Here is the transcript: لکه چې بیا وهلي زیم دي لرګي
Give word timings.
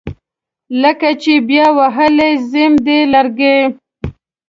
لکه 0.81 1.09
چې 1.21 1.33
بیا 1.49 1.67
وهلي 1.77 2.31
زیم 2.51 2.73
دي 2.85 2.99
لرګي 3.13 3.57